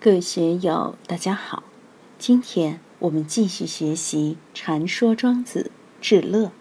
[0.00, 1.64] 各位学友，大家好！
[2.20, 6.52] 今天我们继续学习《禅说庄子治乐，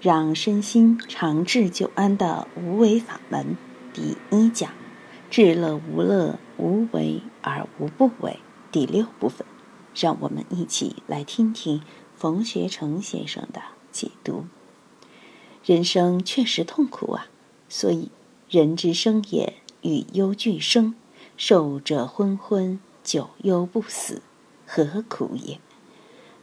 [0.00, 3.56] 让身心长治久安的无为法门》
[3.94, 4.72] 第一讲
[5.30, 8.40] “治乐无乐，无为而无不为”
[8.72, 9.46] 第六部分。
[9.94, 11.82] 让我们一起来听听
[12.16, 13.62] 冯学成先生的
[13.92, 14.46] 解读。
[15.64, 17.28] 人生确实痛苦啊，
[17.68, 18.10] 所以
[18.48, 20.96] 人之生也，与忧俱生。
[21.42, 24.20] 受者昏昏，久忧不死，
[24.66, 25.58] 何苦也？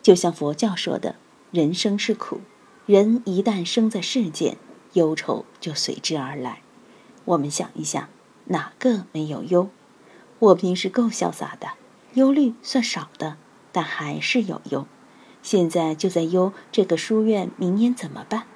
[0.01, 1.17] 就像佛教说的，
[1.51, 2.41] 人生是苦，
[2.87, 4.57] 人一旦生在世间，
[4.93, 6.63] 忧愁就随之而来。
[7.25, 8.09] 我们想一想，
[8.45, 9.69] 哪个没有忧？
[10.39, 11.73] 我平时够潇洒的，
[12.15, 13.37] 忧虑算少的，
[13.71, 14.87] 但还是有忧。
[15.43, 18.47] 现在就在忧这个书院明年怎么办？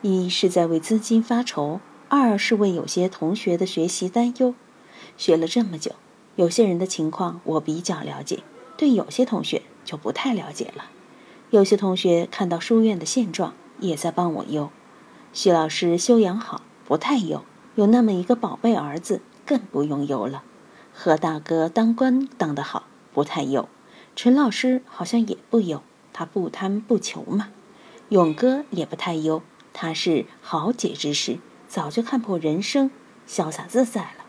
[0.00, 4.54] 一是在为资金发愁，二是为有些同学的学习担忧。
[5.16, 5.92] 学了这么久，
[6.36, 8.42] 有些人的情况我比较了解，
[8.76, 10.90] 对有些同学就不太了解了。
[11.50, 14.70] 有些同学看到书院的现状，也在帮我忧。
[15.32, 17.40] 徐老师修养好，不太忧；
[17.74, 20.42] 有那么一个宝贝儿子，更不用忧了。
[20.92, 23.68] 何大哥当官当得好，不太忧。
[24.16, 27.48] 陈老师好像也不忧，他不贪不求嘛。
[28.08, 32.90] 勇哥也不太忧，他是豪杰之士，早就看破人生，
[33.28, 34.19] 潇洒自在了。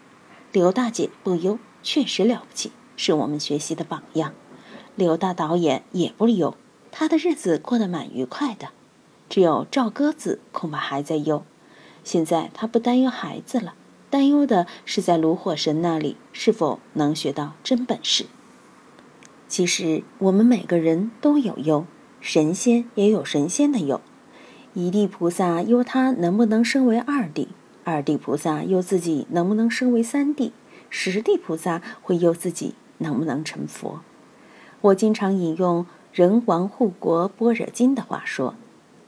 [0.54, 4.34] 刘大姐不忧，确实了不起，是我们学习的榜样。
[4.96, 6.56] 刘大导演也不忧，
[6.92, 8.68] 他的日子过得蛮愉快的。
[9.30, 11.46] 只有赵鸽子恐怕还在忧。
[12.04, 13.76] 现在他不担忧孩子了，
[14.10, 18.26] 担忧的是在炉火神那里是否能学到真本事。
[19.48, 21.86] 其实我们每个人都有忧，
[22.20, 24.02] 神仙也有神仙的忧。
[24.74, 27.48] 一地菩萨忧他能不能升为二地。
[27.84, 30.54] 二地菩萨忧自己能不能升为三地，
[30.90, 34.02] 十地菩萨会忧自己能不能成佛。
[34.82, 38.56] 我经常引用人王护国般若经的话说：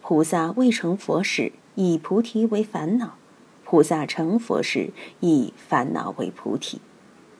[0.02, 3.16] 菩萨未成佛时，以菩提为烦恼；
[3.64, 6.80] 菩萨成佛时，以烦恼为菩提。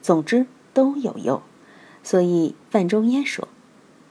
[0.02, 1.42] 总之都有忧。
[2.02, 3.48] 所以范仲淹说：“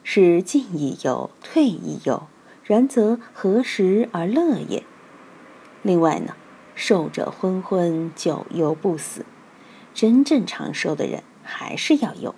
[0.02, 2.24] 是进亦忧，退亦忧，
[2.64, 4.82] 然则何时而乐也？”
[5.82, 6.34] 另外呢？
[6.74, 9.24] 寿者昏昏，久忧不死。
[9.94, 12.34] 真正长寿的人还是要忧。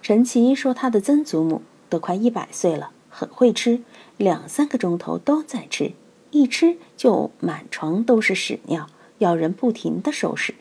[0.00, 3.82] 陈奇说他的曾祖母都快一百岁了，很会吃，
[4.16, 5.92] 两三个钟头都在吃，
[6.30, 8.86] 一吃就满床都是屎尿，
[9.18, 10.54] 要人不停的收拾。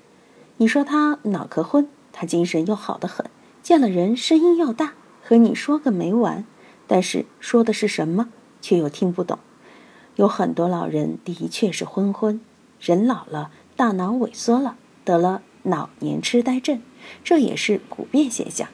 [0.58, 3.30] 你说他脑壳昏，他精神又好得很，
[3.62, 4.94] 见了人声音又大，
[5.24, 6.44] 和你说个没完。
[6.88, 8.30] 但是说的是什么，
[8.62, 9.40] 却又听不懂。
[10.18, 12.42] 有很多老人的确是昏昏。
[12.82, 14.76] 人老了，大脑萎缩了，
[15.06, 16.82] 得了老年痴呆症，
[17.24, 18.68] 这也是普遍现象。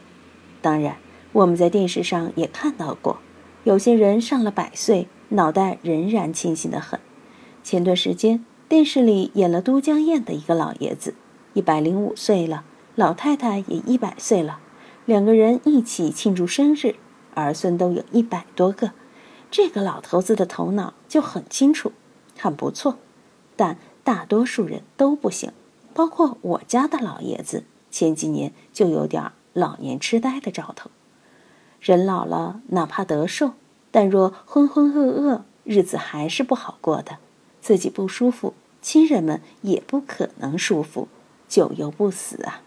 [0.62, 0.95] 当然，
[1.34, 3.18] 我们在电视上也看到过，
[3.66, 7.01] 有些人上了百岁，脑袋仍然清醒得很。
[7.66, 11.13] 前段时间，电视里演了都江堰的一个老爷子，
[11.53, 12.63] 一百零五岁了，
[12.95, 14.59] 老太太也一百岁了，
[15.06, 16.95] 两个人一起庆祝生日，
[17.34, 18.91] 儿孙都有一百多个。
[19.51, 21.91] 这个老头子的头脑就很清楚，
[22.39, 22.97] 很不错，
[23.57, 23.78] 但。
[24.07, 25.51] 大多数人都不行，
[25.94, 30.90] 包括我家的老爷子，前几年就有点老年痴呆的兆头。
[31.81, 33.51] 人老了，哪怕得寿，
[33.91, 37.18] 但若浑浑噩噩，日子还是不好过的。
[37.59, 41.09] 自己不舒服，亲人们也不可能舒服，
[41.50, 42.62] 久忧不死啊。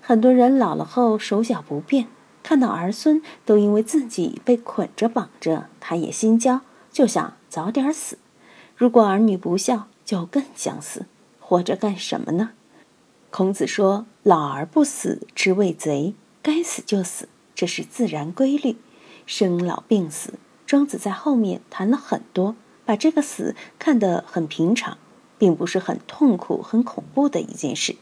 [0.00, 2.06] 很多人老了后手脚不便，
[2.42, 8.16] 看到儿孙都因为自己被捆着绑着，他也心焦，就想早点死。
[8.74, 11.04] 如果儿女不孝，就更相似，
[11.38, 12.52] 活着干什么呢？
[13.28, 16.14] 孔子说：“老而不死，之谓贼。
[16.40, 18.78] 该死就死，这是自然规律。
[19.26, 24.96] 生老病死，庄子在后面谈了很多，把这个死看得很平常，
[25.36, 27.96] 并不是很痛苦、很恐怖的一件事。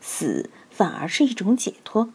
[0.00, 2.10] 死反而是一种解脱。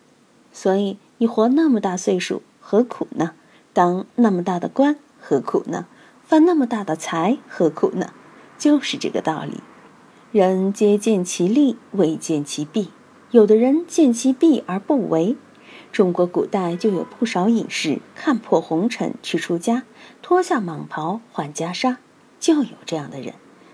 [0.52, 3.32] 所以你活那么大岁数，何苦呢？
[3.72, 5.86] 当那么大的官，何苦呢？
[6.26, 8.12] 发那么大的财，何苦呢？”
[8.58, 9.62] 就是这个道理，
[10.32, 12.90] 人皆见其利，未见其弊。
[13.32, 15.36] 有的人见其弊而不为。
[15.92, 19.84] 中国古代就有不少隐士看破红尘去出家，
[20.22, 21.98] 脱下蟒袍换袈裟，
[22.40, 23.34] 就有这样的人。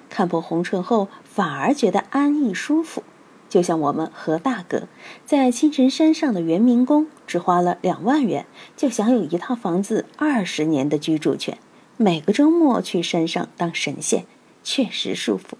[0.10, 3.04] 看破红尘后，反而觉得安逸舒服。
[3.50, 4.88] 就像我们何大哥，
[5.26, 8.46] 在青城山上的圆明宫，只花了两万元，
[8.76, 11.58] 就享有一套房子二十年的居住权，
[11.98, 14.26] 每个周末去山上当神仙。
[14.64, 15.58] 确实舒服。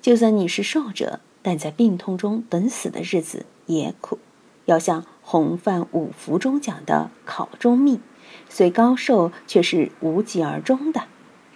[0.00, 4.18] 就算你是寿者，但在病痛中等死的日子也苦。
[4.64, 8.00] 要像洪范五福中讲的考中秘，
[8.48, 11.04] 虽高寿却是无疾而终的。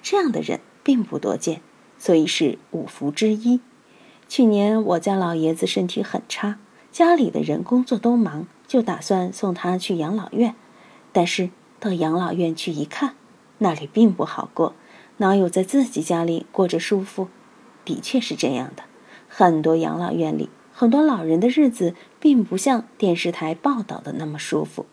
[0.03, 1.61] 这样的人并不多见，
[1.99, 3.61] 所以是五福之一。
[4.29, 6.59] 去年我家老爷子身体很差，
[6.93, 10.55] 家里的人工作都忙，就打算送他去养老院。
[11.13, 13.17] 但是到养老院去一看，
[13.59, 14.75] 那里并不好过，
[15.21, 17.29] 哪有在自己家里过着舒服？
[17.85, 18.85] 的确是这样的，
[19.29, 24.87] 很多养老院里，很多老人的日子并不像电视台报道的那么舒服。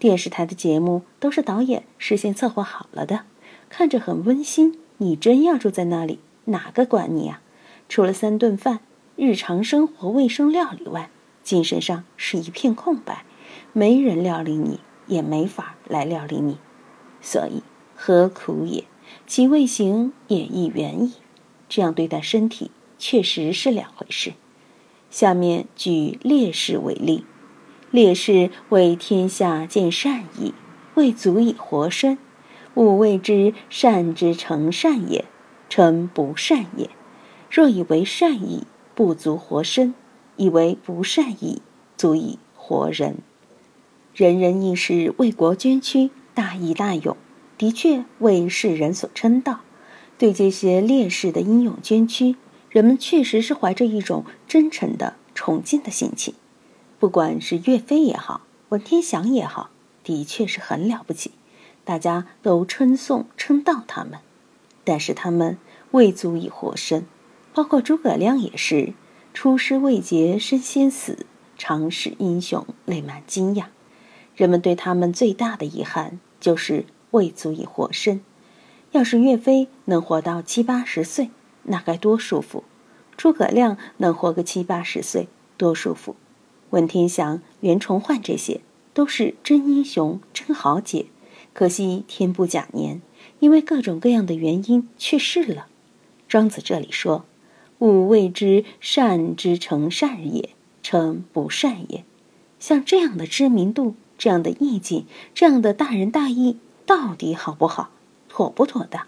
[0.00, 3.20] 电视台的节目都是导演事先策划好了的，
[3.68, 4.80] 看着很温馨。
[4.96, 7.40] 你真要住在那里，哪个管你呀？
[7.88, 8.80] 除了三顿饭、
[9.14, 11.08] 日常生活卫生料理外，
[11.44, 13.24] 精神上是一片空白，
[13.72, 16.58] 没人料理你，也没法来料理你。
[17.20, 17.62] 所以
[17.94, 18.82] 何苦也？
[19.28, 21.12] 其未行也亦远矣。
[21.68, 24.32] 这样对待身体，确实是两回事。
[25.10, 27.26] 下面举烈士为例：
[27.90, 30.54] 烈士为天下见善矣，
[30.94, 32.16] 未足以活身，
[32.72, 35.26] 吾谓之善之成善也，
[35.68, 36.88] 成不善也。
[37.50, 38.64] 若以为善矣，
[38.94, 39.92] 不足活身；
[40.36, 41.60] 以为不善矣，
[41.98, 43.18] 足以活人。
[44.14, 47.14] 人人亦是为国捐躯，大义大勇，
[47.58, 49.60] 的确为世人所称道。
[50.16, 52.36] 对这些烈士的英勇捐躯，
[52.70, 56.34] 人们确实是怀着一种真诚的崇敬的心情。
[56.98, 58.40] 不管是岳飞也好，
[58.70, 59.70] 文天祥也好，
[60.02, 61.32] 的确是很了不起，
[61.84, 64.18] 大家都称颂称道他们。
[64.82, 65.58] 但是他们
[65.90, 67.06] 未足以活身。
[67.54, 68.94] 包括诸葛亮也是，
[69.34, 71.26] 出师未捷身先死，
[71.56, 73.70] 常使英雄泪满襟呀。
[74.34, 78.20] 人们对他们最大的遗憾就是未足以活身。
[78.92, 81.30] 要是岳飞能活到七八十岁，
[81.64, 82.64] 那该多舒服；
[83.16, 86.14] 诸葛亮能活个七八十岁，多舒服；
[86.70, 88.60] 文天祥、袁崇焕这些
[88.94, 91.06] 都是真英雄、真豪杰，
[91.52, 93.02] 可惜天不假年，
[93.40, 95.66] 因为各种各样的原因去世了。
[96.28, 97.24] 庄子这里说。
[97.80, 100.48] 吾谓之善之成善也，
[100.82, 102.02] 成不善也。
[102.58, 106.56] 像这样的知名度、这样的意境、这样的大仁大义，
[106.88, 107.90] 到底好不好？
[108.30, 109.02] 妥不妥当？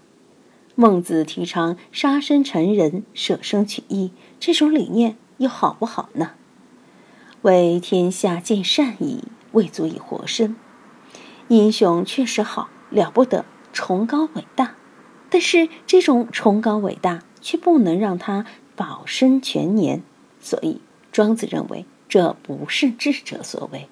[0.75, 6.33] 孟子提倡杀身成仁、舍生取义，这种理念又好不好呢？
[7.41, 10.57] 为天下尽善矣，未足以活身。
[11.49, 14.75] 英雄确实好，了不得，崇高伟大。
[15.31, 18.45] 但是这种崇高伟大，却不能让他。
[18.77, 20.03] 保身全年，
[20.41, 20.81] 所以
[21.13, 23.89] 庄子认为这不是智者所为。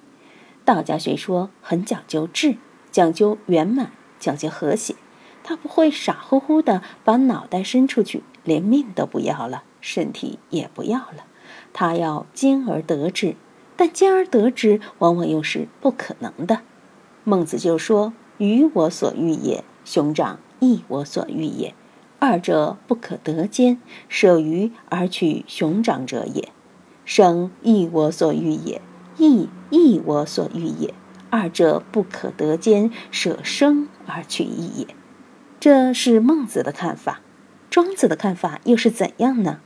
[0.65, 2.57] 道家学说很讲究智，
[2.91, 4.95] 讲究圆满，讲究和谐。
[5.43, 11.25] 他不会傻乎乎的把脑袋伸出去，连命都不要了，身体也不要了。
[11.73, 13.35] 他要兼而得之，
[13.75, 16.61] 但兼而得之往往又是不可能的。
[17.23, 21.73] 孟子就说：“予我所欲也，兄长亦我所欲也。”
[22.19, 26.49] 二者不可得兼，舍鱼而取熊掌者也。
[27.05, 28.81] 生亦我所欲也，
[29.17, 30.93] 义亦我所欲也。
[31.29, 34.87] 二者不可得兼，舍生而取义也。
[35.59, 37.21] 这是孟子的看法。
[37.69, 39.59] 庄子的看法又是怎样呢？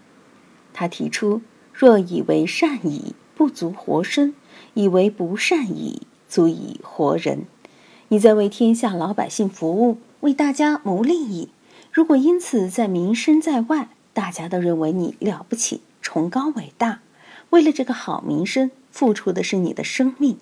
[0.73, 1.41] 他提出：
[1.73, 4.33] 若以为善矣，不足活身；
[4.73, 7.45] 以为不善矣，足以活人。
[8.09, 11.49] 你在为天下老百姓服务，为大家谋利益。
[11.91, 16.99] 如果因此在名声在外，大家都认为你了不起、崇高伟大，
[17.51, 20.37] 为了这个好名声，付出的是你的生命。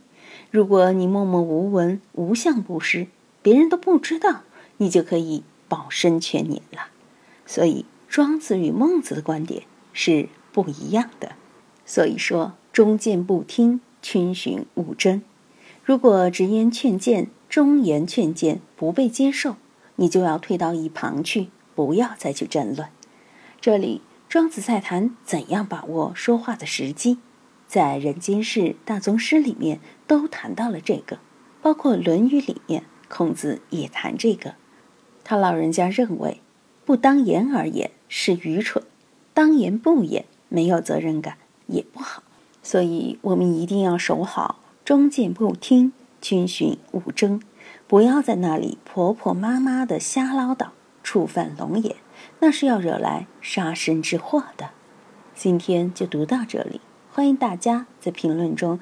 [0.52, 3.08] 如果你默默无闻、无相不施，
[3.42, 4.42] 别人都不知道，
[4.78, 6.88] 你就可以保身全年了。
[7.46, 11.32] 所以，庄子与孟子的观点是不一样的。
[11.86, 15.22] 所以说，忠谏不听，群循勿争。
[15.86, 19.56] 如果直言劝谏、忠言劝谏不被接受，
[19.96, 22.90] 你就要退到一旁去，不要再去争论。
[23.62, 27.20] 这里庄子在谈怎样把握说话的时机，
[27.68, 29.80] 在《人间世》大宗师里面
[30.12, 31.20] 都谈到了这个，
[31.62, 34.56] 包括《论语》里面，孔子也谈这个。
[35.24, 36.42] 他老人家认为，
[36.84, 38.84] 不当言而言是愚蠢，
[39.34, 41.38] 当言不言没有责任感
[41.68, 42.24] 也不好。
[42.62, 47.42] 所以我们一定要守好忠谏不听，君循勿争。
[47.88, 51.96] 不要在那里婆婆妈妈的瞎唠叨，触犯龙眼，
[52.42, 54.72] 那是要惹来杀身之祸的。
[55.34, 56.82] 今天就读到这里，
[57.14, 58.82] 欢迎大家在评论中